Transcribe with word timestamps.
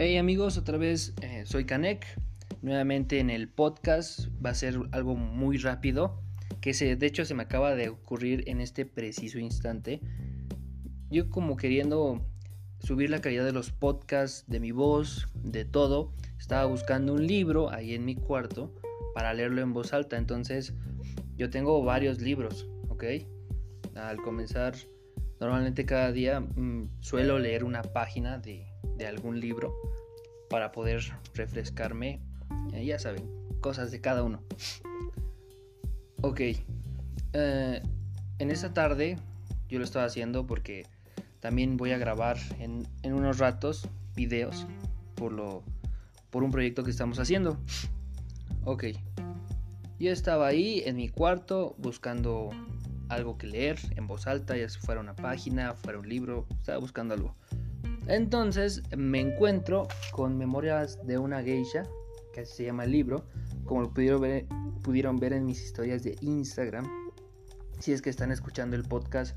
Hey 0.00 0.16
amigos, 0.16 0.56
otra 0.56 0.78
vez 0.78 1.12
eh, 1.22 1.42
soy 1.44 1.64
Kanek. 1.64 2.06
Nuevamente 2.62 3.18
en 3.18 3.30
el 3.30 3.48
podcast 3.48 4.28
va 4.44 4.50
a 4.50 4.54
ser 4.54 4.78
algo 4.92 5.16
muy 5.16 5.58
rápido. 5.58 6.22
Que 6.60 6.72
se, 6.72 6.94
de 6.94 7.04
hecho 7.04 7.24
se 7.24 7.34
me 7.34 7.42
acaba 7.42 7.74
de 7.74 7.88
ocurrir 7.88 8.44
en 8.46 8.60
este 8.60 8.86
preciso 8.86 9.40
instante. 9.40 10.00
Yo 11.10 11.28
como 11.30 11.56
queriendo 11.56 12.24
subir 12.78 13.10
la 13.10 13.20
calidad 13.20 13.44
de 13.44 13.50
los 13.50 13.72
podcasts, 13.72 14.44
de 14.46 14.60
mi 14.60 14.70
voz, 14.70 15.26
de 15.34 15.64
todo. 15.64 16.12
Estaba 16.38 16.64
buscando 16.66 17.14
un 17.14 17.26
libro 17.26 17.72
ahí 17.72 17.94
en 17.94 18.04
mi 18.04 18.14
cuarto 18.14 18.72
para 19.14 19.34
leerlo 19.34 19.62
en 19.62 19.72
voz 19.72 19.92
alta. 19.92 20.16
Entonces 20.16 20.74
yo 21.36 21.50
tengo 21.50 21.82
varios 21.82 22.20
libros, 22.20 22.68
¿ok? 22.88 23.02
Al 23.96 24.18
comenzar, 24.18 24.76
normalmente 25.40 25.84
cada 25.84 26.12
día 26.12 26.38
mm, 26.38 27.00
suelo 27.00 27.40
leer 27.40 27.64
una 27.64 27.82
página 27.82 28.38
de 28.38 28.68
de 28.98 29.06
algún 29.06 29.40
libro 29.40 29.74
para 30.48 30.72
poder 30.72 31.02
refrescarme. 31.34 32.20
Eh, 32.72 32.84
ya 32.84 32.98
saben, 32.98 33.28
cosas 33.60 33.90
de 33.90 34.00
cada 34.00 34.22
uno. 34.22 34.42
Ok. 36.22 36.40
Eh, 37.32 37.82
en 38.38 38.50
esta 38.50 38.72
tarde 38.72 39.18
yo 39.68 39.78
lo 39.78 39.84
estaba 39.84 40.06
haciendo 40.06 40.46
porque 40.46 40.86
también 41.40 41.76
voy 41.76 41.92
a 41.92 41.98
grabar 41.98 42.38
en, 42.58 42.86
en, 43.02 43.12
unos 43.12 43.38
ratos 43.38 43.88
videos 44.16 44.66
por, 45.14 45.32
lo, 45.32 45.62
por 46.30 46.42
un 46.42 46.50
proyecto 46.50 46.84
que 46.84 46.90
estamos 46.90 47.18
haciendo. 47.18 47.58
Ok. 48.64 48.84
Yo 50.00 50.12
estaba 50.12 50.46
ahí 50.46 50.82
en 50.86 50.96
mi 50.96 51.08
cuarto 51.08 51.74
buscando 51.78 52.50
algo 53.08 53.38
que 53.38 53.46
leer 53.46 53.78
en 53.96 54.06
voz 54.06 54.26
alta, 54.26 54.56
ya 54.56 54.68
fuera 54.68 55.00
una 55.00 55.14
página, 55.16 55.74
fuera 55.74 55.98
un 55.98 56.08
libro, 56.08 56.46
estaba 56.58 56.78
buscando 56.78 57.14
algo. 57.14 57.34
Entonces 58.08 58.82
me 58.96 59.20
encuentro 59.20 59.86
con 60.12 60.38
Memorias 60.38 60.98
de 61.06 61.18
una 61.18 61.42
geisha, 61.42 61.82
que 62.32 62.46
se 62.46 62.64
llama 62.64 62.86
libro, 62.86 63.26
como 63.66 63.82
lo 63.82 63.90
pudieron 63.92 64.22
ver, 64.22 64.46
pudieron 64.82 65.18
ver 65.18 65.34
en 65.34 65.44
mis 65.44 65.62
historias 65.62 66.02
de 66.02 66.16
Instagram. 66.22 66.86
Si 67.80 67.92
es 67.92 68.00
que 68.00 68.08
están 68.08 68.32
escuchando 68.32 68.76
el 68.76 68.84
podcast 68.84 69.36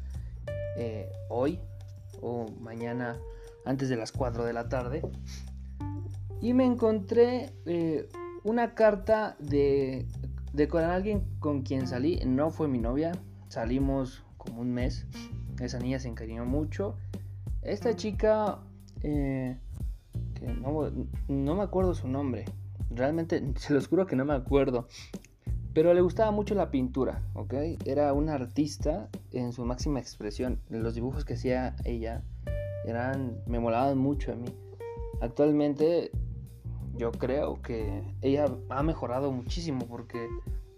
eh, 0.77 1.11
hoy 1.29 1.59
o 2.21 2.49
mañana 2.61 3.19
antes 3.65 3.89
de 3.89 3.97
las 3.97 4.13
4 4.13 4.45
de 4.45 4.53
la 4.53 4.69
tarde. 4.69 5.01
Y 6.39 6.53
me 6.53 6.65
encontré 6.65 7.53
eh, 7.65 8.07
una 8.45 8.73
carta 8.73 9.35
de, 9.39 10.07
de 10.53 10.67
con 10.69 10.85
alguien 10.85 11.27
con 11.39 11.63
quien 11.63 11.87
salí. 11.87 12.21
No 12.25 12.51
fue 12.51 12.69
mi 12.69 12.79
novia, 12.79 13.11
salimos 13.49 14.23
como 14.37 14.61
un 14.61 14.73
mes. 14.73 15.05
Esa 15.59 15.77
niña 15.77 15.99
se 15.99 16.07
encariñó 16.07 16.45
mucho 16.45 16.95
esta 17.61 17.95
chica, 17.95 18.59
eh, 19.03 19.57
que 20.35 20.47
no, 20.47 21.55
me 21.55 21.63
acuerdo 21.63 21.93
su 21.93 22.07
nombre, 22.07 22.45
realmente 22.89 23.43
se 23.55 23.73
los 23.73 23.87
juro 23.87 24.05
que 24.05 24.15
no 24.15 24.25
me 24.25 24.33
acuerdo, 24.33 24.87
pero 25.73 25.93
le 25.93 26.01
gustaba 26.01 26.31
mucho 26.31 26.53
la 26.55 26.69
pintura, 26.69 27.23
¿ok? 27.33 27.53
Era 27.85 28.11
una 28.13 28.33
artista 28.33 29.07
en 29.31 29.53
su 29.53 29.63
máxima 29.63 29.99
expresión. 29.99 30.59
Los 30.69 30.95
dibujos 30.95 31.23
que 31.23 31.35
hacía 31.35 31.77
ella 31.85 32.23
eran, 32.85 33.37
me 33.45 33.59
molaban 33.59 33.97
mucho 33.97 34.33
a 34.33 34.35
mí. 34.35 34.49
Actualmente 35.21 36.11
yo 36.97 37.11
creo 37.11 37.61
que 37.61 38.03
ella 38.21 38.45
ha 38.69 38.83
mejorado 38.83 39.31
muchísimo 39.31 39.85
porque 39.87 40.27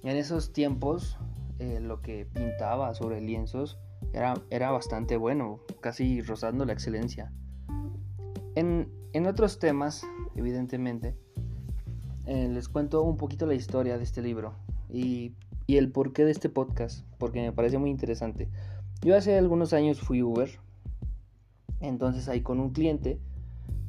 en 0.03 0.18
esos 0.18 0.53
tiempos 0.53 1.18
eh, 1.58 1.80
lo 1.80 2.02
que 2.02 2.25
pintaba 2.25 2.94
sobre 2.94 3.20
lienzos 3.20 3.80
era, 4.14 4.72
bastante 4.72 5.17
bueno, 5.17 5.59
casi 5.81 6.22
rozando 6.22 6.66
la 6.66 6.73
excelencia. 6.73 7.31
En, 8.56 8.88
otros 9.28 9.59
temas, 9.59 10.06
evidentemente, 10.36 11.16
eh, 12.25 12.47
les 12.47 12.69
cuento 12.69 13.02
un 13.03 13.18
poquito 13.18 13.46
la 13.46 13.56
historia 13.56 13.97
de 13.97 14.03
este 14.03 14.22
libro 14.22 14.53
y, 14.90 15.34
el 15.68 15.91
porqué 15.91 16.23
de 16.23 16.31
este 16.31 16.50
podcast, 16.50 17.03
porque 17.18 17.41
me 17.41 17.52
parece 17.52 17.79
muy 17.79 17.90
interesante. 17.90 18.47
Yo 19.02 19.16
hace 19.16 19.38
algunos 19.38 19.73
años 19.73 20.00
fui 20.00 20.22
Uber, 20.22 20.59
entonces 21.79 22.29
ahí 22.29 22.41
con 22.41 22.59
un 22.59 22.72
cliente 22.72 23.19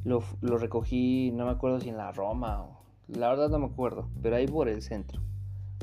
lo, 0.03 0.23
lo 0.41 0.57
recogí, 0.57 1.31
no 1.31 1.45
me 1.45 1.51
acuerdo 1.51 1.79
si 1.79 1.89
en 1.89 1.97
la 1.97 2.11
Roma 2.11 2.63
o... 2.63 2.85
La 3.07 3.29
verdad 3.29 3.49
no 3.49 3.59
me 3.59 3.67
acuerdo, 3.67 4.09
pero 4.23 4.35
ahí 4.35 4.47
por 4.47 4.67
el 4.67 4.81
centro. 4.81 5.21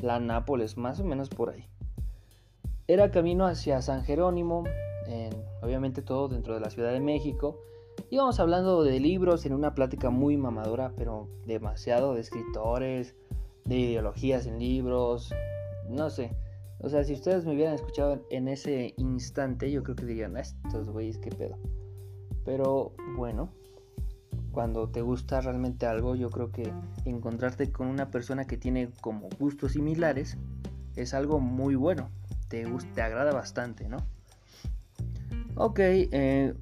La 0.02 0.18
Nápoles, 0.18 0.76
más 0.76 0.98
o 0.98 1.04
menos 1.04 1.28
por 1.28 1.50
ahí. 1.50 1.68
Era 2.92 3.10
camino 3.10 3.46
hacia 3.46 3.80
San 3.80 4.04
Jerónimo, 4.04 4.64
obviamente 5.62 6.02
todo 6.02 6.28
dentro 6.28 6.52
de 6.52 6.60
la 6.60 6.68
Ciudad 6.68 6.92
de 6.92 7.00
México. 7.00 7.58
Íbamos 8.10 8.38
hablando 8.38 8.84
de 8.84 9.00
libros 9.00 9.46
en 9.46 9.54
una 9.54 9.74
plática 9.74 10.10
muy 10.10 10.36
mamadora, 10.36 10.92
pero 10.94 11.26
demasiado 11.46 12.12
de 12.12 12.20
escritores, 12.20 13.16
de 13.64 13.76
ideologías 13.76 14.46
en 14.46 14.58
libros, 14.58 15.32
no 15.88 16.10
sé. 16.10 16.36
O 16.80 16.90
sea, 16.90 17.02
si 17.04 17.14
ustedes 17.14 17.46
me 17.46 17.54
hubieran 17.54 17.76
escuchado 17.76 18.26
en 18.28 18.46
ese 18.46 18.92
instante, 18.98 19.72
yo 19.72 19.82
creo 19.82 19.96
que 19.96 20.04
dirían, 20.04 20.36
ah, 20.36 20.40
estos 20.40 20.90
güeyes, 20.90 21.16
qué 21.16 21.30
pedo. 21.30 21.56
Pero 22.44 22.92
bueno, 23.16 23.48
cuando 24.50 24.90
te 24.90 25.00
gusta 25.00 25.40
realmente 25.40 25.86
algo, 25.86 26.14
yo 26.14 26.28
creo 26.28 26.52
que 26.52 26.70
encontrarte 27.06 27.72
con 27.72 27.86
una 27.86 28.10
persona 28.10 28.46
que 28.46 28.58
tiene 28.58 28.90
como 29.00 29.30
gustos 29.40 29.72
similares 29.72 30.36
es 30.94 31.14
algo 31.14 31.40
muy 31.40 31.74
bueno 31.74 32.10
te, 32.52 32.66
te 32.94 33.00
agrada 33.00 33.32
bastante, 33.32 33.88
¿no? 33.88 33.96
Ok, 35.54 35.78
eh, 35.80 36.54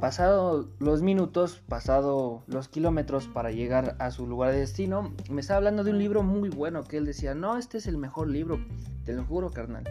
pasado 0.00 0.68
los 0.80 1.00
minutos, 1.00 1.62
pasado 1.68 2.42
los 2.48 2.68
kilómetros 2.68 3.28
para 3.28 3.52
llegar 3.52 3.94
a 4.00 4.10
su 4.10 4.26
lugar 4.26 4.50
de 4.50 4.58
destino, 4.58 5.14
me 5.30 5.40
estaba 5.40 5.58
hablando 5.58 5.84
de 5.84 5.92
un 5.92 5.98
libro 5.98 6.24
muy 6.24 6.48
bueno 6.48 6.82
que 6.82 6.96
él 6.96 7.06
decía, 7.06 7.36
no, 7.36 7.56
este 7.56 7.78
es 7.78 7.86
el 7.86 7.98
mejor 7.98 8.28
libro, 8.28 8.58
te 9.04 9.12
lo 9.12 9.24
juro, 9.24 9.50
carnal. 9.50 9.84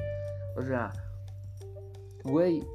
O 0.58 0.64
sea, 0.64 0.92
güey, 2.26 2.68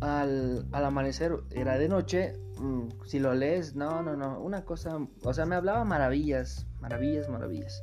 al, 0.00 0.66
al 0.72 0.84
amanecer 0.86 1.40
era 1.50 1.76
de 1.76 1.88
noche, 1.90 2.38
mm, 2.56 3.04
si 3.04 3.18
lo 3.18 3.34
lees, 3.34 3.74
no, 3.74 4.02
no, 4.02 4.16
no, 4.16 4.40
una 4.40 4.64
cosa, 4.64 4.96
o 5.22 5.34
sea, 5.34 5.44
me 5.44 5.56
hablaba 5.56 5.84
maravillas, 5.84 6.66
maravillas, 6.80 7.28
maravillas. 7.28 7.82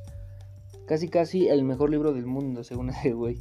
Casi 0.88 1.10
casi 1.10 1.48
el 1.48 1.64
mejor 1.64 1.90
libro 1.90 2.14
del 2.14 2.26
mundo, 2.26 2.64
según 2.64 2.90
ese 2.92 3.14
güey. 3.14 3.38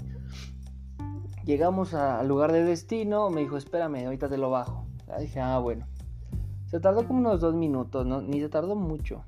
Llegamos 1.45 1.95
al 1.95 2.29
lugar 2.29 2.53
de 2.53 2.63
destino, 2.63 3.31
me 3.31 3.41
dijo, 3.41 3.57
espérame, 3.57 4.05
ahorita 4.05 4.29
te 4.29 4.39
lo 4.39 4.51
bajo. 4.51 4.87
Dije, 5.19 5.41
ah, 5.41 5.59
bueno. 5.59 5.87
Se 6.67 6.79
tardó 6.79 7.07
como 7.07 7.19
unos 7.19 7.41
dos 7.41 7.55
minutos, 7.55 8.07
¿no? 8.07 8.23
Ni 8.23 8.41
se 8.41 8.49
tardó 8.49 8.77
mucho, 8.77 9.25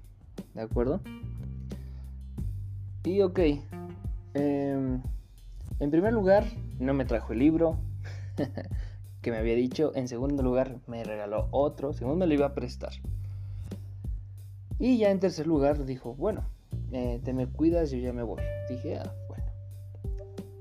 ¿de 0.54 0.62
acuerdo? 0.62 1.00
Y 3.04 3.20
ok. 3.22 3.40
Em, 4.34 5.02
en 5.80 5.90
primer 5.90 6.12
lugar, 6.12 6.44
no 6.78 6.94
me 6.94 7.04
trajo 7.04 7.32
el 7.32 7.40
libro 7.40 7.78
que 9.22 9.30
me 9.32 9.38
había 9.38 9.56
dicho. 9.56 9.90
En 9.96 10.06
segundo 10.06 10.44
lugar, 10.44 10.78
me 10.86 11.02
regaló 11.02 11.48
otro. 11.50 11.92
Segundo, 11.92 12.18
me 12.18 12.26
lo 12.28 12.34
iba 12.34 12.46
a 12.46 12.54
prestar. 12.54 12.92
Y 14.78 14.98
ya 14.98 15.10
en 15.10 15.18
tercer 15.18 15.48
lugar, 15.48 15.84
dijo, 15.84 16.14
bueno, 16.14 16.44
eh, 16.92 17.20
te 17.24 17.32
me 17.32 17.46
cuidas, 17.46 17.90
yo 17.90 17.98
ya 17.98 18.12
me 18.12 18.22
voy. 18.22 18.42
Dije, 18.68 18.98
ah, 18.98 19.14
bueno, 19.28 19.46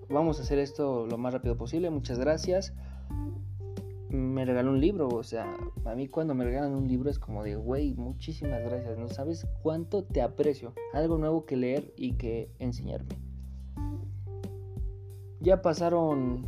vamos 0.09 0.39
a 0.39 0.43
hacer 0.43 0.59
esto 0.59 1.05
lo 1.05 1.17
más 1.17 1.33
rápido 1.33 1.57
posible, 1.57 1.89
muchas 1.89 2.19
gracias. 2.19 2.73
Me 4.09 4.45
regaló 4.45 4.71
un 4.71 4.79
libro, 4.79 5.09
o 5.09 5.23
sea, 5.23 5.57
a 5.85 5.95
mí 5.95 6.07
cuando 6.07 6.33
me 6.33 6.45
regalan 6.45 6.73
un 6.73 6.87
libro 6.87 7.09
es 7.09 7.19
como 7.19 7.43
de, 7.43 7.55
güey, 7.55 7.93
muchísimas 7.95 8.61
gracias, 8.61 8.97
no 8.97 9.09
sabes 9.09 9.45
cuánto 9.61 10.03
te 10.03 10.21
aprecio, 10.21 10.73
algo 10.93 11.17
nuevo 11.17 11.45
que 11.45 11.57
leer 11.57 11.93
y 11.97 12.13
que 12.13 12.49
enseñarme. 12.59 13.19
Ya 15.41 15.61
pasaron, 15.61 16.47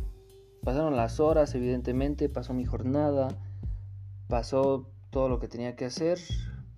pasaron 0.62 0.96
las 0.96 1.20
horas, 1.20 1.54
evidentemente, 1.54 2.28
pasó 2.28 2.54
mi 2.54 2.64
jornada, 2.64 3.28
pasó 4.28 4.88
todo 5.10 5.28
lo 5.28 5.40
que 5.40 5.48
tenía 5.48 5.76
que 5.76 5.84
hacer. 5.84 6.18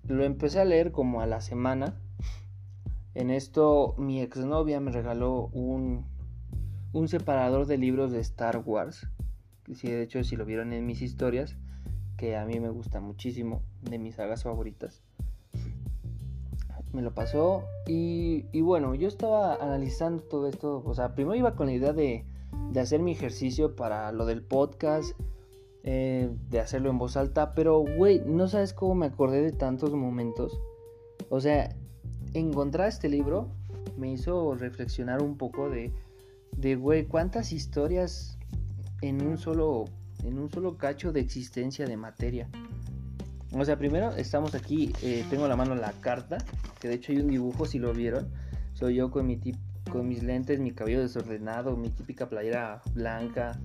Lo 0.03 0.23
empecé 0.23 0.59
a 0.59 0.65
leer 0.65 0.91
como 0.91 1.21
a 1.21 1.27
la 1.27 1.41
semana 1.41 2.01
en 3.17 3.31
esto 3.31 3.95
mi 3.97 4.21
exnovia 4.21 4.79
me 4.79 4.91
regaló 4.91 5.47
un, 5.51 6.05
un 6.93 7.07
separador 7.07 7.65
de 7.65 7.79
libros 7.79 8.11
de 8.11 8.19
Star 8.19 8.61
Wars. 8.63 9.07
Sí, 9.73 9.89
de 9.89 10.03
hecho, 10.03 10.23
si 10.23 10.35
lo 10.35 10.45
vieron 10.45 10.71
en 10.71 10.85
mis 10.85 11.01
historias, 11.01 11.57
que 12.15 12.37
a 12.37 12.45
mí 12.45 12.59
me 12.59 12.69
gusta 12.69 12.99
muchísimo, 12.99 13.63
de 13.81 13.97
mis 13.97 14.15
sagas 14.15 14.43
favoritas. 14.43 15.01
Me 16.93 17.01
lo 17.01 17.15
pasó 17.15 17.63
y, 17.87 18.45
y 18.51 18.61
bueno, 18.61 18.93
yo 18.93 19.07
estaba 19.07 19.55
analizando 19.55 20.21
todo 20.21 20.47
esto. 20.47 20.83
O 20.85 20.93
sea, 20.93 21.15
primero 21.15 21.35
iba 21.35 21.55
con 21.55 21.65
la 21.65 21.73
idea 21.73 21.93
de, 21.93 22.23
de 22.71 22.79
hacer 22.79 23.01
mi 23.01 23.13
ejercicio 23.13 23.75
para 23.75 24.11
lo 24.11 24.27
del 24.27 24.43
podcast, 24.43 25.19
eh, 25.81 26.29
de 26.51 26.59
hacerlo 26.59 26.91
en 26.91 26.99
voz 26.99 27.17
alta, 27.17 27.55
pero 27.55 27.79
güey, 27.79 28.21
no 28.27 28.47
sabes 28.47 28.73
cómo 28.73 28.93
me 28.93 29.07
acordé 29.07 29.41
de 29.41 29.53
tantos 29.53 29.91
momentos. 29.93 30.61
O 31.29 31.41
sea, 31.41 31.75
encontrar 32.33 32.87
este 32.87 33.09
libro 33.09 33.49
me 33.97 34.11
hizo 34.11 34.55
reflexionar 34.55 35.21
un 35.21 35.37
poco 35.37 35.69
de, 35.69 35.91
de 36.55 36.75
güey, 36.75 37.05
cuántas 37.05 37.51
historias 37.51 38.37
en 39.01 39.25
un 39.25 39.37
solo 39.37 39.85
en 40.23 40.39
un 40.39 40.49
solo 40.49 40.77
cacho 40.77 41.11
de 41.11 41.19
existencia 41.19 41.85
de 41.85 41.97
materia. 41.97 42.49
O 43.53 43.63
sea, 43.63 43.77
primero 43.77 44.11
estamos 44.11 44.55
aquí, 44.55 44.91
eh, 45.01 45.23
tengo 45.29 45.43
en 45.43 45.49
la 45.49 45.55
mano 45.55 45.75
la 45.75 45.93
carta, 45.93 46.37
que 46.79 46.87
de 46.87 46.95
hecho 46.95 47.11
hay 47.11 47.19
un 47.19 47.27
dibujo, 47.27 47.65
si 47.65 47.79
lo 47.79 47.93
vieron. 47.93 48.29
Soy 48.73 48.95
yo 48.95 49.09
con, 49.09 49.25
mi 49.25 49.39
con 49.89 50.07
mis 50.07 50.23
lentes, 50.23 50.59
mi 50.59 50.71
cabello 50.71 51.01
desordenado, 51.01 51.77
mi 51.77 51.89
típica 51.89 52.27
playera 52.27 52.81
blanca 52.93 53.59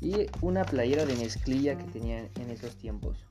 y 0.00 0.26
una 0.40 0.64
playera 0.64 1.04
de 1.04 1.14
mezclilla 1.14 1.76
que 1.76 1.84
tenía 1.84 2.18
en 2.18 2.50
esos 2.50 2.76
tiempos. 2.76 3.24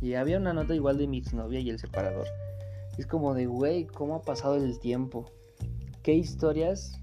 Y 0.00 0.14
había 0.14 0.38
una 0.38 0.52
nota 0.52 0.74
igual 0.74 0.98
de 0.98 1.06
mi 1.06 1.18
exnovia 1.18 1.60
y 1.60 1.70
el 1.70 1.78
separador. 1.78 2.26
Es 2.98 3.06
como 3.06 3.34
de, 3.34 3.46
güey, 3.46 3.86
¿cómo 3.86 4.16
ha 4.16 4.22
pasado 4.22 4.56
el 4.56 4.78
tiempo? 4.78 5.26
¿Qué 6.02 6.14
historias 6.14 7.00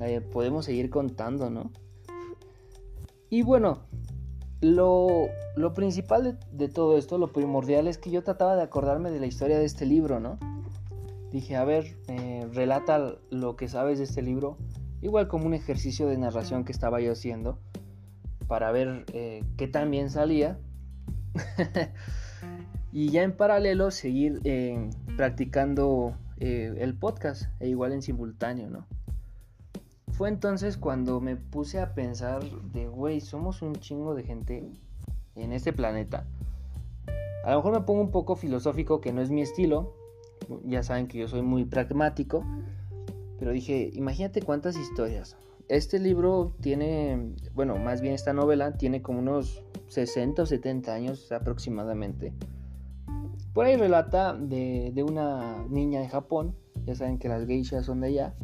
eh, 0.00 0.20
podemos 0.20 0.66
seguir 0.66 0.90
contando, 0.90 1.50
no? 1.50 1.72
Y 3.30 3.42
bueno, 3.42 3.80
lo, 4.60 5.28
principal 5.74 6.38
de, 6.52 6.68
todo 6.68 6.96
esto, 6.96 7.18
lo 7.18 7.32
primordial 7.32 7.88
es 7.88 7.98
que 7.98 8.10
yo 8.10 8.22
trataba 8.22 8.56
de 8.56 8.62
acordarme 8.62 9.10
de 9.10 9.20
la 9.20 9.26
historia 9.26 9.58
de 9.58 9.64
este 9.64 9.86
libro, 9.86 10.20
¿no? 10.20 10.38
Dije, 11.30 11.56
a 11.56 11.64
ver, 11.64 11.96
eh, 12.08 12.46
relata 12.52 13.16
lo 13.30 13.56
que 13.56 13.68
sabes 13.68 13.98
de 13.98 14.04
este 14.04 14.22
libro, 14.22 14.58
igual 15.00 15.28
como 15.28 15.46
un 15.46 15.54
ejercicio 15.54 16.06
de 16.06 16.18
narración 16.18 16.64
que 16.64 16.72
estaba 16.72 17.00
yo 17.00 17.12
haciendo, 17.12 17.58
para 18.46 18.70
ver 18.70 19.04
eh, 19.12 19.42
qué 19.56 19.66
tan 19.66 19.90
bien 19.90 20.10
salía. 20.10 20.58
y 22.92 23.08
ya 23.08 23.22
en 23.22 23.32
paralelo 23.32 23.90
seguir 23.90 24.40
eh, 24.44 24.90
practicando 25.22 26.16
el 26.40 26.94
podcast, 26.98 27.44
e 27.60 27.68
igual 27.68 27.92
en 27.92 28.02
simultáneo, 28.02 28.68
¿no? 28.68 28.88
Fue 30.10 30.28
entonces 30.28 30.76
cuando 30.76 31.20
me 31.20 31.36
puse 31.36 31.78
a 31.78 31.94
pensar 31.94 32.42
de, 32.72 32.88
güey, 32.88 33.20
somos 33.20 33.62
un 33.62 33.76
chingo 33.76 34.16
de 34.16 34.24
gente 34.24 34.68
en 35.36 35.52
este 35.52 35.72
planeta. 35.72 36.26
A 37.44 37.52
lo 37.52 37.58
mejor 37.58 37.72
me 37.72 37.80
pongo 37.82 38.00
un 38.00 38.10
poco 38.10 38.34
filosófico, 38.34 39.00
que 39.00 39.12
no 39.12 39.22
es 39.22 39.30
mi 39.30 39.42
estilo. 39.42 39.94
Ya 40.64 40.82
saben 40.82 41.06
que 41.06 41.18
yo 41.18 41.28
soy 41.28 41.42
muy 41.42 41.66
pragmático. 41.66 42.44
Pero 43.38 43.52
dije, 43.52 43.92
imagínate 43.94 44.42
cuántas 44.42 44.76
historias. 44.76 45.36
Este 45.68 46.00
libro 46.00 46.52
tiene, 46.60 47.32
bueno, 47.54 47.76
más 47.76 48.00
bien 48.00 48.14
esta 48.14 48.32
novela 48.32 48.72
tiene 48.72 49.02
como 49.02 49.20
unos 49.20 49.62
60 49.86 50.42
o 50.42 50.46
70 50.46 50.92
años 50.92 51.30
aproximadamente. 51.30 52.32
Por 53.52 53.66
ahí 53.66 53.76
relata 53.76 54.34
de, 54.34 55.04
una 55.06 55.64
niña 55.68 56.00
de 56.00 56.08
Japón. 56.08 56.56
Ya 56.86 56.94
saben 56.94 57.18
que 57.18 57.28
las 57.28 57.46
geishas 57.46 57.86
son 57.86 58.00
de 58.00 58.08
allá 58.08 58.34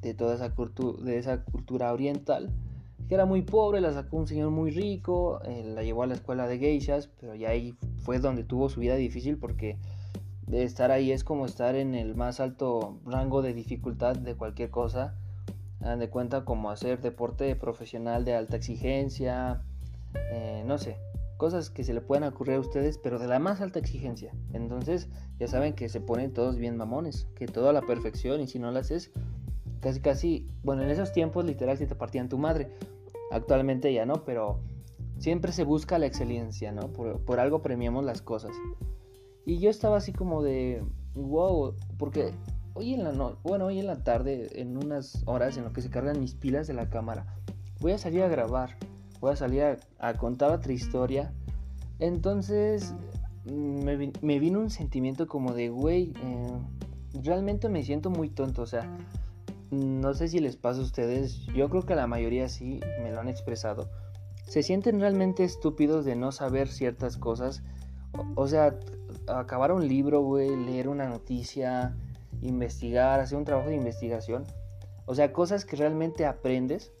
de 0.00 0.14
toda 0.14 0.34
esa, 0.34 0.52
de 1.04 1.18
esa 1.18 1.44
cultura 1.44 1.92
oriental, 1.92 2.50
que 3.08 3.14
era 3.14 3.24
muy 3.24 3.42
pobre, 3.42 3.80
la 3.80 3.92
sacó 3.92 4.16
un 4.16 4.26
señor 4.26 4.50
muy 4.50 4.72
rico, 4.72 5.40
eh, 5.44 5.62
la 5.64 5.84
llevó 5.84 6.02
a 6.02 6.06
la 6.08 6.14
escuela 6.14 6.48
de 6.48 6.58
geishas, 6.58 7.08
pero 7.20 7.36
ya 7.36 7.50
ahí 7.50 7.76
fue 8.00 8.18
donde 8.18 8.42
tuvo 8.42 8.68
su 8.68 8.80
vida 8.80 8.96
difícil 8.96 9.38
porque 9.38 9.78
de 10.46 10.64
estar 10.64 10.90
ahí 10.90 11.12
es 11.12 11.22
como 11.22 11.46
estar 11.46 11.76
en 11.76 11.94
el 11.94 12.16
más 12.16 12.40
alto 12.40 12.98
rango 13.06 13.42
de 13.42 13.54
dificultad 13.54 14.16
de 14.16 14.34
cualquier 14.34 14.70
cosa. 14.70 15.14
Dan 15.78 15.98
de 15.98 16.10
cuenta 16.10 16.44
como 16.44 16.70
hacer 16.70 17.00
deporte 17.00 17.54
profesional 17.56 18.24
de 18.24 18.34
alta 18.34 18.56
exigencia, 18.56 19.62
eh, 20.32 20.62
no 20.66 20.78
sé, 20.78 20.96
cosas 21.42 21.70
que 21.70 21.82
se 21.82 21.92
le 21.92 22.00
pueden 22.00 22.22
ocurrir 22.22 22.54
a 22.54 22.60
ustedes, 22.60 22.98
pero 22.98 23.18
de 23.18 23.26
la 23.26 23.40
más 23.40 23.60
alta 23.60 23.80
exigencia. 23.80 24.32
Entonces, 24.52 25.08
ya 25.40 25.48
saben 25.48 25.72
que 25.72 25.88
se 25.88 26.00
ponen 26.00 26.32
todos 26.32 26.56
bien 26.56 26.76
mamones, 26.76 27.26
que 27.34 27.46
todo 27.46 27.68
a 27.68 27.72
la 27.72 27.82
perfección 27.82 28.40
y 28.40 28.46
si 28.46 28.60
no 28.60 28.70
lo 28.70 28.78
haces, 28.78 29.10
Casi, 29.80 30.00
casi, 30.00 30.48
bueno, 30.62 30.84
en 30.84 30.90
esos 30.90 31.10
tiempos 31.10 31.44
literal 31.44 31.76
si 31.76 31.86
te 31.88 31.96
partían 31.96 32.28
tu 32.28 32.38
madre. 32.38 32.70
Actualmente 33.32 33.92
ya 33.92 34.06
no, 34.06 34.24
pero 34.24 34.60
siempre 35.18 35.50
se 35.50 35.64
busca 35.64 35.98
la 35.98 36.06
excelencia, 36.06 36.70
¿no? 36.70 36.92
Por, 36.92 37.40
algo 37.40 37.60
premiamos 37.60 38.04
las 38.04 38.22
cosas. 38.22 38.52
Y 39.44 39.58
yo 39.58 39.68
estaba 39.68 39.96
así 39.96 40.12
como 40.12 40.44
de, 40.44 40.84
wow, 41.16 41.74
porque 41.98 42.30
hoy 42.74 42.94
en 42.94 43.02
la 43.02 43.10
no 43.10 43.38
bueno, 43.42 43.66
hoy 43.66 43.80
en 43.80 43.88
la 43.88 44.04
tarde, 44.04 44.48
en 44.60 44.76
unas 44.76 45.24
horas 45.26 45.56
en 45.56 45.64
lo 45.64 45.72
que 45.72 45.82
se 45.82 45.90
cargan 45.90 46.20
mis 46.20 46.36
pilas 46.36 46.68
de 46.68 46.74
la 46.74 46.88
cámara, 46.88 47.26
voy 47.80 47.90
a 47.90 47.98
salir 47.98 48.22
a 48.22 48.28
grabar, 48.28 48.76
voy 49.22 49.32
a 49.32 49.36
salir 49.36 49.78
a, 50.00 50.14
contar 50.14 50.50
otra 50.50 50.72
historia. 50.72 51.32
Entonces 52.00 52.92
me, 53.44 54.12
me, 54.20 54.38
vino 54.40 54.58
un 54.58 54.68
sentimiento 54.68 55.28
como 55.28 55.54
de, 55.54 55.68
güey, 55.68 56.12
eh, 56.24 56.58
realmente 57.22 57.68
me 57.68 57.84
siento 57.84 58.10
muy 58.10 58.28
tonto, 58.28 58.62
o 58.62 58.66
sea, 58.66 58.90
no 59.70 60.12
sé 60.12 60.26
si 60.26 60.40
les 60.40 60.56
pasa 60.56 60.80
a 60.80 60.82
ustedes, 60.82 61.46
yo 61.54 61.70
creo 61.70 61.86
que 61.86 61.94
la 61.94 62.08
mayoría 62.08 62.48
sí 62.48 62.80
me 63.00 63.12
lo 63.12 63.20
han 63.20 63.28
expresado. 63.28 63.88
Se 64.44 64.64
sienten 64.64 64.98
realmente 64.98 65.44
estúpidos 65.44 66.04
de 66.04 66.16
no 66.16 66.32
saber 66.32 66.66
ciertas 66.66 67.16
cosas. 67.16 67.62
O, 68.34 68.48
sea, 68.48 68.76
acabar 69.28 69.70
un 69.70 69.86
libro, 69.86 70.20
güey, 70.20 70.54
leer 70.56 70.88
una 70.88 71.08
noticia, 71.08 71.96
investigar, 72.42 73.20
hacer 73.20 73.38
un 73.38 73.44
trabajo 73.44 73.68
de 73.68 73.76
investigación. 73.76 74.44
O 75.06 75.14
sea, 75.14 75.32
cosas 75.32 75.64
que 75.64 75.76
realmente 75.76 76.26
aprendes. 76.26 76.92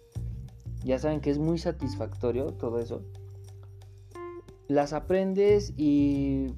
Ya 0.84 0.98
saben 0.98 1.20
que 1.20 1.30
es 1.30 1.38
muy 1.38 1.58
satisfactorio 1.58 2.52
todo 2.52 2.78
eso. 2.78 3.02
Las 4.68 4.92
aprendes 4.92 5.74
y 5.76 6.48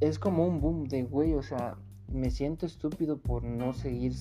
es 0.00 0.18
como 0.18 0.46
un 0.46 0.60
boom 0.60 0.84
de, 0.84 1.02
güey, 1.02 1.34
o 1.34 1.42
sea, 1.42 1.76
me 2.12 2.30
siento 2.30 2.66
estúpido 2.66 3.18
por 3.18 3.42
no 3.42 3.72
seguir 3.72 4.12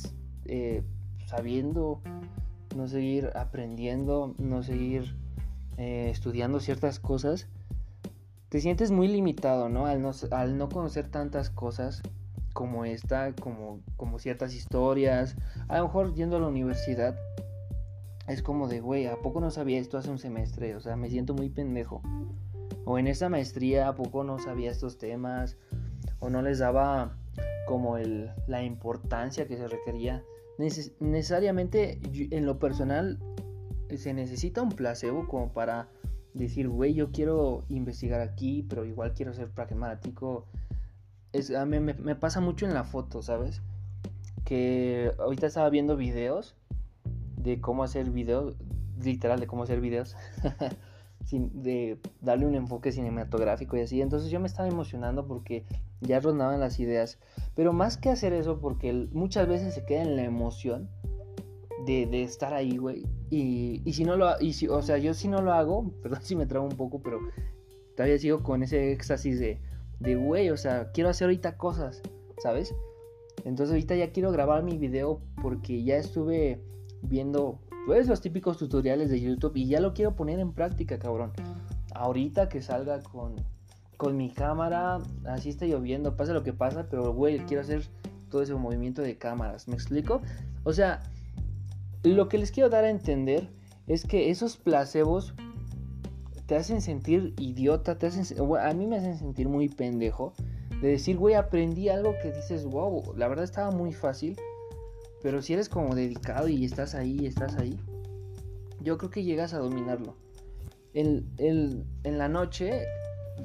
eh, 0.46 0.84
sabiendo, 1.26 2.02
no 2.76 2.88
seguir 2.88 3.32
aprendiendo, 3.36 4.34
no 4.38 4.64
seguir 4.64 5.16
eh, 5.78 6.10
estudiando 6.12 6.60
ciertas 6.60 7.00
cosas, 7.00 7.48
te 8.50 8.62
sientes 8.62 8.92
muy 8.92 9.08
limitado, 9.08 9.70
¿no? 9.70 9.86
Al, 9.86 10.02
¿no? 10.02 10.70
conocer 10.70 11.10
tantas 11.10 11.50
cosas 11.50 12.02
como 12.54 12.86
esta, 12.86 13.34
como, 13.34 13.82
como 13.98 14.18
ciertas 14.20 14.54
historias, 14.54 15.36
a 15.68 15.80
lo 15.80 15.86
mejor 15.86 16.14
yendo 16.14 16.38
a 16.38 16.40
la 16.40 16.48
universidad, 16.48 17.18
es 18.28 18.42
como 18.42 18.68
de, 18.68 18.80
güey, 18.80 19.08
¿a 19.08 19.18
poco 19.18 19.40
no 19.40 19.52
sabía 19.52 19.80
esto 19.80 19.98
hace 19.98 20.10
un 20.10 20.18
semestre? 20.18 20.76
O 20.76 20.80
sea, 20.80 20.96
me 20.96 21.10
siento 21.10 21.34
muy 21.34 21.50
pendejo. 21.50 22.02
O 22.86 23.00
en 23.00 23.08
esa 23.08 23.30
maestría, 23.30 23.88
¿a 23.88 23.96
poco 23.96 24.24
no 24.24 24.40
sabía 24.40 24.72
estos 24.72 24.98
temas? 24.98 25.58
O 26.20 26.30
no 26.30 26.42
les 26.42 26.60
daba 26.60 27.18
como 27.68 27.98
el, 27.98 28.32
la 28.48 28.64
importancia 28.64 29.48
que 29.48 29.58
se 29.58 29.68
requería 29.68 30.24
necesariamente 30.58 32.00
en 32.32 32.46
lo 32.46 32.60
personal 32.60 33.20
se 33.96 34.14
necesita 34.14 34.62
un 34.62 34.70
placebo 34.70 35.28
como 35.28 35.54
para 35.54 35.90
decir, 36.34 36.68
güey, 36.68 36.94
yo 36.94 37.12
quiero 37.12 37.66
investigar 37.70 38.22
aquí, 38.22 38.66
pero 38.68 38.86
igual 38.86 39.14
quiero 39.14 39.34
ser 39.34 39.50
pragmático. 39.50 40.48
Es, 41.32 41.52
a 41.52 41.66
mí 41.66 41.80
me, 41.80 42.16
pasa 42.16 42.42
mucho 42.42 42.66
en 42.66 42.74
la 42.74 42.84
foto, 42.84 43.22
¿sabes? 43.22 43.62
Que 44.44 45.12
ahorita 45.18 45.48
estaba 45.48 45.70
viendo 45.70 45.96
videos 45.96 46.56
de 47.46 47.62
cómo 47.62 47.84
hacer 47.84 48.10
videos, 48.10 48.56
literal, 49.02 49.40
de 49.40 49.48
cómo 49.48 49.64
hacer 49.64 49.80
videos, 49.80 50.16
sin, 51.26 51.62
de 51.62 52.00
darle 52.22 52.46
un 52.48 52.56
enfoque 52.56 52.92
cinematográfico 52.92 53.78
y 53.78 53.82
así. 53.82 54.02
Entonces 54.02 54.32
yo 54.32 54.40
me 54.40 54.48
estaba 54.48 54.68
emocionando 54.68 55.28
porque 55.28 55.66
ya 56.02 56.20
rondaban 56.20 56.60
las 56.60 56.80
ideas. 56.80 57.20
Pero 57.56 57.72
más 57.72 57.98
que 57.98 58.10
hacer 58.10 58.34
eso, 58.34 58.60
porque 58.60 59.08
muchas 59.12 59.48
veces 59.48 59.74
se 59.76 59.86
queda 59.86 60.02
en 60.02 60.16
la 60.16 60.24
emoción 60.24 60.90
de, 61.86 62.24
estar 62.24 62.54
ahí, 62.54 62.78
güey. 62.78 63.06
Y, 63.30 63.82
y, 63.86 63.94
si 63.94 64.04
no 64.06 64.16
lo 64.18 64.40
y 64.40 64.54
si, 64.54 64.68
o 64.68 64.82
sea, 64.82 64.98
yo 64.98 65.14
si 65.14 65.28
no 65.28 65.42
lo 65.42 65.54
hago, 65.54 65.92
perdón 66.02 66.22
si 66.24 66.36
me 66.36 66.46
trago 66.46 66.66
un 66.66 66.76
poco, 66.76 67.02
pero 67.02 67.20
todavía 67.96 68.18
sigo 68.18 68.44
con 68.44 68.64
ese 68.64 68.92
éxtasis 68.92 69.40
de, 69.40 69.62
de, 70.00 70.16
güey, 70.16 70.50
o 70.50 70.58
sea, 70.58 70.92
quiero 70.92 71.10
hacer 71.10 71.26
ahorita 71.26 71.58
cosas, 71.58 72.02
¿sabes? 72.42 72.74
Entonces 73.44 73.74
ahorita 73.74 73.96
ya 73.96 74.12
quiero 74.12 74.32
grabar 74.32 74.64
mi 74.64 74.78
video 74.78 75.22
porque 75.42 75.84
ya 75.84 75.98
estuve 75.98 76.62
viendo 77.02 77.60
pues 77.86 78.08
los 78.08 78.22
típicos 78.22 78.58
tutoriales 78.58 79.10
de 79.10 79.22
YouTube 79.22 79.56
y 79.56 79.68
ya 79.68 79.80
lo 79.80 79.94
quiero 79.94 80.16
poner 80.16 80.40
en 80.40 80.54
práctica, 80.54 80.98
cabrón. 80.98 81.32
Ahorita 81.94 82.50
que 82.50 82.62
salga 82.62 83.02
con 83.02 83.36
con 83.98 84.18
mi 84.18 84.30
cámara, 84.30 85.00
así 85.26 85.50
está 85.50 85.66
lloviendo, 85.66 86.16
pasa 86.16 86.34
lo 86.34 86.44
que 86.44 86.54
pasa, 86.54 86.88
pero 86.90 87.14
güey, 87.14 87.40
quiero 87.46 87.62
hacer 87.62 87.84
todo 88.30 88.42
ese 88.42 88.54
movimiento 88.54 89.02
de 89.02 89.18
cámaras, 89.18 89.68
¿me 89.68 89.76
explico? 89.76 90.22
O 90.64 90.74
sea, 90.74 91.02
lo 92.04 92.28
que 92.28 92.38
les 92.38 92.52
quiero 92.52 92.70
dar 92.70 92.84
a 92.84 92.90
entender 92.90 93.50
es 93.88 94.06
que 94.06 94.30
esos 94.30 94.58
placebos 94.58 95.34
te 96.46 96.56
hacen 96.56 96.82
sentir 96.82 97.34
idiota, 97.40 97.98
te 97.98 98.08
hacen, 98.08 98.26
a 98.60 98.74
mí 98.74 98.86
me 98.86 98.98
hacen 98.98 99.18
sentir 99.18 99.48
muy 99.48 99.70
pendejo. 99.70 100.34
De 100.82 100.90
decir, 100.90 101.18
güey, 101.18 101.36
aprendí 101.36 101.88
algo 101.90 102.14
que 102.22 102.32
dices, 102.32 102.66
wow, 102.66 103.14
la 103.16 103.28
verdad 103.28 103.46
estaba 103.46 103.72
muy 103.72 103.94
fácil. 103.94 104.36
Pero 105.26 105.42
si 105.42 105.54
eres 105.54 105.70
como 105.70 105.96
dedicado 105.96 106.48
y 106.48 106.64
estás 106.66 106.94
ahí, 106.94 107.26
estás 107.26 107.58
ahí, 107.58 107.80
yo 108.80 109.00
creo 109.00 109.10
que 109.10 109.24
llegas 109.24 109.56
a 109.56 109.58
dominarlo. 109.58 110.16
En, 110.94 111.26
en 111.40 112.18
la 112.20 112.30
noche 112.30 112.84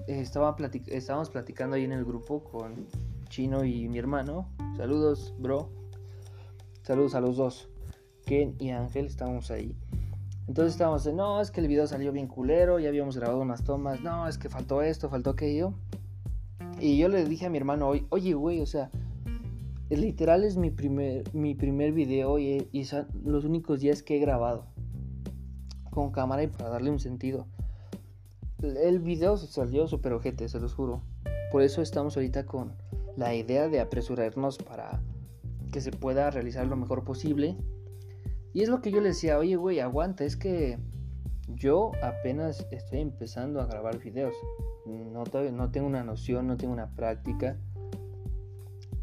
estaba 0.06 0.54
estábamos 0.88 1.30
platicando 1.30 1.76
ahí 1.76 1.84
en 1.84 1.92
el 1.92 2.04
grupo 2.04 2.44
con 2.44 2.86
Chino 3.30 3.64
y 3.64 3.88
mi 3.88 3.96
hermano. 3.96 4.46
Saludos, 4.76 5.32
bro. 5.38 5.70
Saludos 6.82 7.14
a 7.14 7.22
los 7.22 7.38
dos. 7.38 7.70
Ken 8.26 8.56
y 8.58 8.72
Ángel, 8.72 9.06
estábamos 9.06 9.50
ahí. 9.50 9.74
Entonces 10.48 10.74
estábamos 10.74 11.04
de, 11.04 11.14
no, 11.14 11.40
es 11.40 11.50
que 11.50 11.62
el 11.62 11.68
video 11.68 11.86
salió 11.86 12.12
bien 12.12 12.26
culero, 12.26 12.78
ya 12.78 12.90
habíamos 12.90 13.16
grabado 13.16 13.40
unas 13.40 13.64
tomas, 13.64 14.02
no, 14.02 14.28
es 14.28 14.36
que 14.36 14.50
faltó 14.50 14.82
esto, 14.82 15.08
faltó 15.08 15.30
aquello. 15.30 15.72
Y 16.78 16.98
yo 16.98 17.08
le 17.08 17.24
dije 17.24 17.46
a 17.46 17.48
mi 17.48 17.56
hermano 17.56 17.88
hoy, 17.88 18.06
oye, 18.10 18.34
güey, 18.34 18.60
o 18.60 18.66
sea, 18.66 18.90
literal 19.98 20.44
es 20.44 20.56
mi 20.56 20.70
primer, 20.70 21.24
mi 21.34 21.54
primer 21.54 21.92
video 21.92 22.38
y, 22.38 22.84
son 22.84 23.08
los 23.24 23.44
únicos 23.44 23.80
días 23.80 24.02
que 24.02 24.16
he 24.16 24.20
grabado 24.20 24.66
con 25.90 26.12
cámara 26.12 26.44
y 26.44 26.46
para 26.46 26.70
darle 26.70 26.90
un 26.90 27.00
sentido. 27.00 27.48
El 28.62 29.00
video 29.00 29.36
salió 29.36 29.88
súper 29.88 30.12
ojete, 30.12 30.48
se 30.48 30.60
los 30.60 30.74
juro. 30.74 31.02
Por 31.50 31.62
eso 31.62 31.82
estamos 31.82 32.16
ahorita 32.16 32.46
con 32.46 32.72
la 33.16 33.34
idea 33.34 33.68
de 33.68 33.80
apresurarnos 33.80 34.58
para 34.58 35.02
que 35.72 35.80
se 35.80 35.90
pueda 35.90 36.30
realizar 36.30 36.66
lo 36.66 36.76
mejor 36.76 37.02
posible. 37.04 37.56
Y 38.52 38.62
es 38.62 38.68
lo 38.68 38.80
que 38.80 38.92
yo 38.92 39.00
le 39.00 39.08
decía, 39.08 39.38
oye, 39.38 39.56
güey, 39.56 39.80
aguanta, 39.80 40.24
es 40.24 40.36
que 40.36 40.78
yo 41.48 41.92
apenas 42.02 42.66
estoy 42.70 43.00
empezando 43.00 43.60
a 43.60 43.66
grabar 43.66 43.98
videos. 43.98 44.34
No, 44.86 45.24
no 45.24 45.70
tengo 45.70 45.86
una 45.86 46.04
noción, 46.04 46.46
no 46.46 46.56
tengo 46.56 46.72
una 46.72 46.94
práctica. 46.94 47.58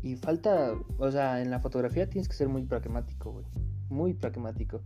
Y 0.07 0.15
falta, 0.15 0.73
o 0.99 1.11
sea, 1.11 1.41
en 1.41 1.51
la 1.51 1.59
fotografía 1.59 2.09
tienes 2.09 2.29
que 2.29 2.35
ser 2.35 2.47
muy 2.47 2.63
pragmático, 2.63 3.33
güey. 3.33 3.45
Muy 3.89 4.13
pragmático. 4.13 4.79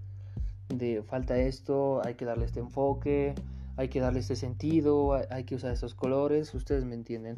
De 0.69 1.03
falta 1.03 1.37
esto, 1.37 2.03
hay 2.03 2.15
que 2.15 2.25
darle 2.25 2.45
este 2.45 2.59
enfoque, 2.59 3.35
hay 3.77 3.89
que 3.89 3.99
darle 3.99 4.21
este 4.21 4.35
sentido, 4.35 5.13
hay, 5.29 5.43
que 5.43 5.53
usar 5.53 5.73
estos 5.73 5.93
colores, 5.93 6.55
ustedes 6.55 6.85
me 6.85 6.95
entienden. 6.95 7.35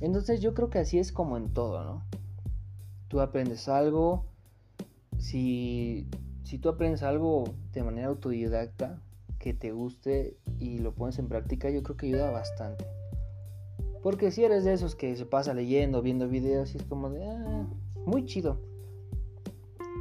Entonces 0.00 0.40
yo 0.40 0.54
creo 0.54 0.70
que 0.70 0.80
así 0.80 0.98
es 0.98 1.12
como 1.12 1.36
en 1.36 1.54
todo, 1.54 1.84
¿no? 1.84 2.02
Tú 3.06 3.20
aprendes 3.20 3.68
algo, 3.68 4.24
si, 5.18 6.08
si 6.42 6.58
tú 6.58 6.68
aprendes 6.68 7.04
algo 7.04 7.44
de 7.72 7.84
manera 7.84 8.08
autodidacta, 8.08 9.00
que 9.38 9.54
te 9.54 9.70
guste 9.70 10.36
y 10.58 10.80
lo 10.80 10.96
pones 10.96 11.20
en 11.20 11.28
práctica, 11.28 11.70
yo 11.70 11.84
creo 11.84 11.96
que 11.96 12.06
ayuda 12.06 12.32
bastante. 12.32 12.84
Porque 14.02 14.30
si 14.30 14.44
eres 14.44 14.64
de 14.64 14.72
esos 14.72 14.94
que 14.94 15.14
se 15.16 15.26
pasa 15.26 15.52
leyendo, 15.54 16.02
viendo 16.02 16.28
videos 16.28 16.74
y 16.74 16.78
es 16.78 16.84
como 16.84 17.10
de, 17.10 17.24
ah, 17.24 17.66
muy 18.06 18.24
chido. 18.24 18.58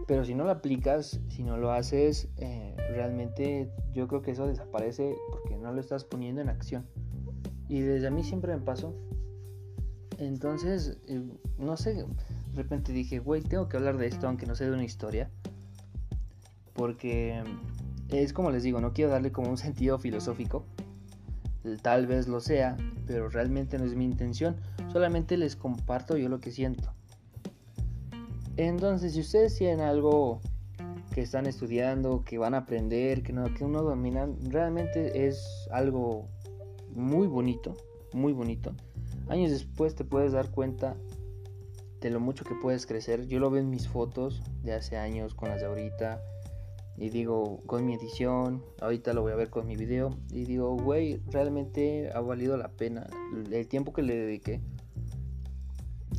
Pero 0.07 0.25
si 0.25 0.33
no 0.33 0.45
lo 0.45 0.51
aplicas, 0.51 1.19
si 1.27 1.43
no 1.43 1.57
lo 1.57 1.71
haces, 1.71 2.29
eh, 2.37 2.75
realmente 2.91 3.69
yo 3.93 4.07
creo 4.07 4.21
que 4.21 4.31
eso 4.31 4.47
desaparece 4.47 5.15
porque 5.29 5.57
no 5.57 5.71
lo 5.71 5.79
estás 5.79 6.03
poniendo 6.03 6.41
en 6.41 6.49
acción. 6.49 6.85
Y 7.67 7.81
desde 7.81 8.07
a 8.07 8.11
mí 8.11 8.23
siempre 8.23 8.55
me 8.55 8.61
pasó. 8.61 8.95
Entonces, 10.17 10.97
eh, 11.07 11.21
no 11.57 11.77
sé, 11.77 11.93
de 11.93 12.05
repente 12.55 12.91
dije, 12.91 13.19
güey, 13.19 13.41
tengo 13.41 13.69
que 13.69 13.77
hablar 13.77 13.97
de 13.97 14.07
esto 14.07 14.27
aunque 14.27 14.45
no 14.45 14.55
sea 14.55 14.67
de 14.67 14.73
una 14.73 14.83
historia. 14.83 15.29
Porque 16.73 17.43
es 18.09 18.33
como 18.33 18.51
les 18.51 18.63
digo, 18.63 18.81
no 18.81 18.93
quiero 18.93 19.11
darle 19.11 19.31
como 19.31 19.49
un 19.49 19.57
sentido 19.59 19.99
filosófico. 19.99 20.65
Tal 21.77 22.07
vez 22.07 22.27
lo 22.27 22.39
sea, 22.39 22.77
pero 23.05 23.29
realmente 23.29 23.77
no 23.77 23.85
es 23.85 23.95
mi 23.95 24.05
intención. 24.05 24.55
Solamente 24.91 25.37
les 25.37 25.55
comparto 25.55 26.17
yo 26.17 26.29
lo 26.29 26.39
que 26.39 26.51
siento. 26.51 26.93
Entonces, 28.57 29.13
si 29.13 29.21
ustedes 29.21 29.57
tienen 29.57 29.79
algo 29.79 30.41
que 31.13 31.21
están 31.21 31.45
estudiando, 31.45 32.23
que 32.25 32.37
van 32.37 32.53
a 32.53 32.59
aprender, 32.59 33.23
que, 33.23 33.33
no, 33.33 33.53
que 33.53 33.63
uno 33.63 33.81
domina, 33.83 34.27
realmente 34.49 35.27
es 35.27 35.67
algo 35.71 36.27
muy 36.93 37.27
bonito, 37.27 37.75
muy 38.13 38.33
bonito. 38.33 38.73
Años 39.29 39.51
después 39.51 39.95
te 39.95 40.03
puedes 40.03 40.33
dar 40.33 40.49
cuenta 40.51 40.95
de 42.01 42.09
lo 42.09 42.19
mucho 42.19 42.43
que 42.45 42.55
puedes 42.55 42.85
crecer. 42.85 43.27
Yo 43.27 43.39
lo 43.39 43.49
veo 43.49 43.61
en 43.61 43.69
mis 43.69 43.87
fotos 43.87 44.41
de 44.63 44.73
hace 44.73 44.97
años 44.97 45.35
con 45.35 45.49
las 45.49 45.61
de 45.61 45.67
ahorita 45.67 46.21
y 46.99 47.09
digo, 47.09 47.61
con 47.65 47.85
mi 47.85 47.93
edición, 47.93 48.61
ahorita 48.81 49.13
lo 49.13 49.21
voy 49.21 49.31
a 49.31 49.35
ver 49.35 49.49
con 49.49 49.65
mi 49.65 49.77
video. 49.77 50.17
Y 50.31 50.43
digo, 50.43 50.75
güey, 50.75 51.21
realmente 51.31 52.11
ha 52.13 52.19
valido 52.19 52.57
la 52.57 52.67
pena 52.67 53.07
el 53.49 53.67
tiempo 53.69 53.93
que 53.93 54.01
le 54.01 54.17
dediqué. 54.17 54.59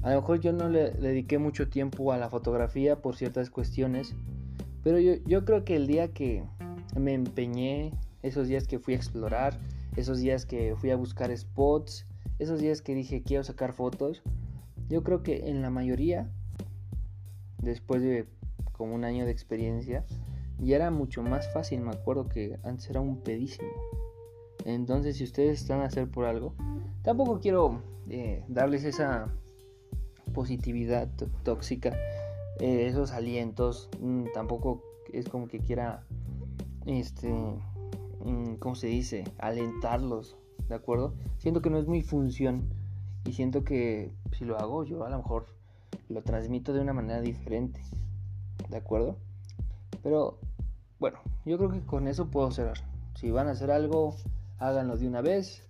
A 0.03 0.11
lo 0.11 0.23
mejor 0.23 0.41
yo 0.41 0.55
no 0.55 0.71
le 0.71 0.93
dediqué 0.93 1.37
mucho 1.37 1.69
tiempo 1.69 2.13
a 2.13 2.17
la 2.17 2.31
fotografía 2.31 3.03
por 3.03 3.15
ciertas 3.17 3.51
cuestiones. 3.51 4.15
Pero 4.83 4.99
yo, 4.99 5.17
yo 5.27 5.45
creo 5.45 5.67
que 5.67 5.77
el 5.77 5.87
día 5.87 6.15
que 6.15 6.45
me 6.99 7.13
empeñé, 7.13 7.93
esos 8.23 8.49
días 8.49 8.67
que 8.67 8.79
fui 8.79 8.95
a 8.95 8.97
explorar, 8.97 9.61
esos 9.97 10.19
días 10.21 10.47
que 10.47 10.75
fui 10.77 10.91
a 10.91 10.97
buscar 10.97 11.37
spots, 11.37 12.07
esos 12.39 12.59
días 12.59 12.81
que 12.81 12.95
dije 12.95 13.23
quiero 13.23 13.45
sacar 13.45 13.75
fotos, 13.75 14.23
yo 14.89 15.03
creo 15.03 15.23
que 15.23 15.51
en 15.51 15.61
la 15.61 15.69
mayoría, 15.69 16.33
después 17.59 18.01
de 18.01 18.27
como 18.73 18.95
un 18.95 19.05
año 19.05 19.27
de 19.27 19.31
experiencia, 19.31 20.07
y 20.63 20.75
era 20.75 20.91
mucho 20.91 21.23
más 21.23 21.53
fácil, 21.53 21.81
me 21.81 21.91
acuerdo 21.91 22.29
que 22.29 22.59
antes 22.63 22.89
era 22.91 23.01
un 23.01 23.19
pedísimo. 23.21 23.71
Entonces, 24.65 25.17
si 25.17 25.25
ustedes 25.25 25.63
están 25.63 25.81
a 25.81 25.87
hacer 25.87 26.11
por 26.11 26.27
algo, 26.27 26.55
tampoco 27.03 27.41
quiero 27.41 27.81
eh, 28.09 28.45
darles 28.49 28.85
esa 28.85 29.29
positividad 30.35 31.09
tóxica, 31.43 31.97
eh, 32.59 32.87
esos 32.87 33.13
alientos. 33.13 33.89
Mm, 34.01 34.25
tampoco 34.35 34.83
es 35.13 35.29
como 35.29 35.49
que 35.49 35.61
quiera, 35.61 36.05
este, 36.87 37.33
mm, 38.25 38.57
¿cómo 38.59 38.75
se 38.75 38.89
dice? 38.89 39.25
Alentarlos, 39.39 40.37
¿de 40.69 40.75
acuerdo? 40.75 41.15
Siento 41.39 41.63
que 41.63 41.71
no 41.71 41.79
es 41.79 41.89
mi 41.89 42.03
función 42.03 42.69
y 43.25 43.33
siento 43.33 43.65
que 43.65 44.13
si 44.33 44.45
lo 44.45 44.59
hago 44.59 44.85
yo 44.85 45.05
a 45.05 45.11
lo 45.11 45.19
mejor 45.19 45.47
lo 46.09 46.23
transmito 46.23 46.73
de 46.73 46.81
una 46.81 46.93
manera 46.93 47.21
diferente, 47.21 47.81
¿de 48.69 48.77
acuerdo? 48.77 49.17
Pero 50.03 50.39
bueno, 51.01 51.19
yo 51.47 51.57
creo 51.57 51.71
que 51.71 51.81
con 51.81 52.07
eso 52.07 52.31
puedo 52.31 52.51
cerrar. 52.51 52.77
Si 53.15 53.31
van 53.31 53.49
a 53.49 53.53
hacer 53.53 53.71
algo, 53.71 54.15
háganlo 54.59 54.99
de 54.99 55.09
una 55.09 55.23
vez. 55.23 55.67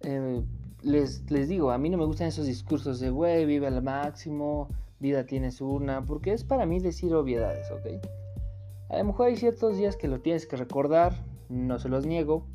Eh, 0.00 0.44
les, 0.82 1.28
les 1.30 1.48
digo, 1.48 1.70
a 1.70 1.78
mí 1.78 1.88
no 1.88 1.96
me 1.96 2.04
gustan 2.04 2.28
esos 2.28 2.46
discursos 2.46 3.00
de, 3.00 3.08
güey, 3.08 3.46
vive 3.46 3.66
al 3.66 3.82
máximo, 3.82 4.68
vida 5.00 5.24
tienes 5.24 5.62
una, 5.62 6.04
porque 6.04 6.32
es 6.32 6.44
para 6.44 6.66
mí 6.66 6.78
decir 6.78 7.14
obviedades, 7.14 7.70
¿ok? 7.70 8.04
A 8.90 8.98
lo 8.98 9.04
mejor 9.04 9.28
hay 9.28 9.36
ciertos 9.36 9.78
días 9.78 9.96
que 9.96 10.08
lo 10.08 10.20
tienes 10.20 10.46
que 10.46 10.56
recordar, 10.56 11.24
no 11.48 11.78
se 11.78 11.88
los 11.88 12.04
niego, 12.04 12.46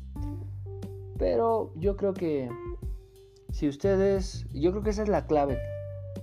pero 1.18 1.72
yo 1.74 1.96
creo 1.96 2.14
que 2.14 2.48
si 3.50 3.68
ustedes, 3.68 4.46
yo 4.52 4.70
creo 4.70 4.84
que 4.84 4.90
esa 4.90 5.02
es 5.02 5.08
la 5.08 5.26
clave 5.26 5.58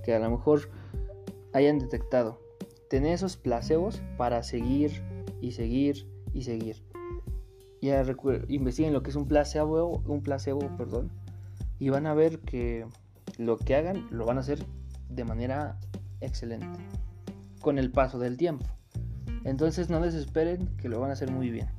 que 0.02 0.14
a 0.14 0.18
lo 0.18 0.30
mejor 0.30 0.70
hayan 1.52 1.78
detectado, 1.78 2.40
tener 2.88 3.12
esos 3.12 3.36
placebos 3.36 4.00
para 4.16 4.42
seguir 4.42 5.02
y 5.40 5.52
seguir 5.52 6.06
y 6.32 6.42
seguir. 6.42 6.76
Ya 7.80 8.04
investiguen 8.48 8.92
lo 8.92 9.02
que 9.02 9.10
es 9.10 9.16
un 9.16 9.26
placebo, 9.26 10.02
un 10.06 10.22
placebo, 10.22 10.60
perdón, 10.76 11.10
y 11.78 11.90
van 11.90 12.06
a 12.06 12.14
ver 12.14 12.40
que 12.40 12.86
lo 13.38 13.56
que 13.56 13.76
hagan 13.76 14.08
lo 14.10 14.26
van 14.26 14.38
a 14.38 14.40
hacer 14.40 14.64
de 15.08 15.24
manera 15.24 15.78
excelente 16.20 16.78
con 17.60 17.78
el 17.78 17.90
paso 17.90 18.18
del 18.18 18.36
tiempo. 18.36 18.66
Entonces 19.44 19.88
no 19.90 20.00
desesperen 20.00 20.76
que 20.76 20.88
lo 20.88 21.00
van 21.00 21.10
a 21.10 21.12
hacer 21.12 21.30
muy 21.30 21.50
bien. 21.50 21.77